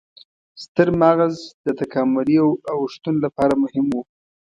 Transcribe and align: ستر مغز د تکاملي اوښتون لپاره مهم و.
ستر 0.63 0.87
مغز 1.01 1.35
د 1.65 1.67
تکاملي 1.81 2.37
اوښتون 2.77 3.15
لپاره 3.25 3.53
مهم 3.63 3.85
و. 3.93 3.97